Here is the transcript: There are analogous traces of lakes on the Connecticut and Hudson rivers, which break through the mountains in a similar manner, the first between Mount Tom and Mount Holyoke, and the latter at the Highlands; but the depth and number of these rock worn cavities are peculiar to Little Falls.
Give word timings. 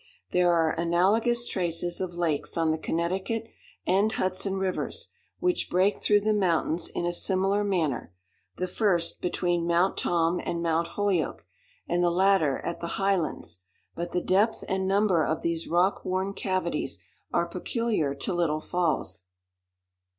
There 0.31 0.51
are 0.51 0.71
analogous 0.73 1.47
traces 1.47 2.01
of 2.01 2.15
lakes 2.15 2.57
on 2.57 2.71
the 2.71 2.79
Connecticut 2.79 3.47
and 3.85 4.11
Hudson 4.11 4.55
rivers, 4.55 5.09
which 5.37 5.69
break 5.69 5.97
through 5.97 6.21
the 6.21 6.33
mountains 6.33 6.87
in 6.87 7.05
a 7.05 7.13
similar 7.13 7.63
manner, 7.63 8.11
the 8.55 8.67
first 8.67 9.21
between 9.21 9.67
Mount 9.67 9.97
Tom 9.99 10.41
and 10.43 10.63
Mount 10.63 10.87
Holyoke, 10.97 11.45
and 11.87 12.03
the 12.03 12.09
latter 12.09 12.57
at 12.65 12.79
the 12.79 12.97
Highlands; 12.97 13.59
but 13.93 14.11
the 14.11 14.21
depth 14.21 14.63
and 14.67 14.87
number 14.87 15.23
of 15.23 15.43
these 15.43 15.67
rock 15.67 16.03
worn 16.03 16.33
cavities 16.33 17.03
are 17.31 17.45
peculiar 17.45 18.15
to 18.15 18.33
Little 18.33 18.59
Falls. 18.59 19.25